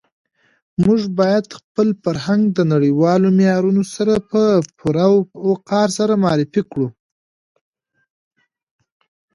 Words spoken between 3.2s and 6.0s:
معیارونو سره په پوره وقار